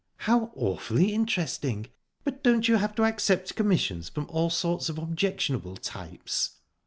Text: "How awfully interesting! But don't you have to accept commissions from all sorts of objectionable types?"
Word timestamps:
"How 0.25 0.51
awfully 0.55 1.13
interesting! 1.13 1.85
But 2.23 2.41
don't 2.43 2.67
you 2.67 2.77
have 2.77 2.95
to 2.95 3.03
accept 3.03 3.53
commissions 3.55 4.09
from 4.09 4.25
all 4.31 4.49
sorts 4.49 4.89
of 4.89 4.97
objectionable 4.97 5.77
types?" 5.77 6.55